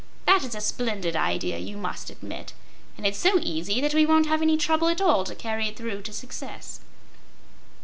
That 0.25 0.43
is 0.43 0.55
a 0.55 0.61
splendid 0.61 1.15
idea, 1.15 1.59
you 1.59 1.77
must 1.77 2.09
admit, 2.09 2.53
and 2.97 3.05
it's 3.05 3.19
so 3.19 3.37
easy 3.37 3.79
that 3.81 3.93
we 3.93 4.03
won't 4.03 4.25
have 4.25 4.41
any 4.41 4.57
trouble 4.57 4.87
at 4.87 4.99
all 4.99 5.23
to 5.25 5.35
carry 5.35 5.67
it 5.67 5.77
through 5.77 6.01
to 6.01 6.11
success." 6.11 6.79